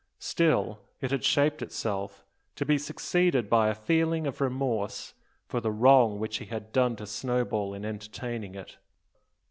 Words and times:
Still, 0.17 0.79
it 0.99 1.11
had 1.11 1.23
shaped 1.23 1.61
itself, 1.61 2.25
to 2.55 2.65
be 2.65 2.79
succeeded 2.79 3.47
by 3.51 3.67
a 3.69 3.75
feeling 3.75 4.25
of 4.25 4.41
remorse 4.41 5.13
for 5.45 5.61
the 5.61 5.69
wrong 5.69 6.17
which 6.17 6.37
he 6.37 6.45
had 6.45 6.71
done 6.73 6.95
to 6.95 7.05
Snowball 7.05 7.75
in 7.75 7.85
entertaining 7.85 8.55
it. 8.55 8.77